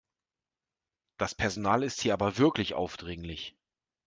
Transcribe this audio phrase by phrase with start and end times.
[1.19, 3.55] Das Personal ist hier aber wirklich aufdringlich.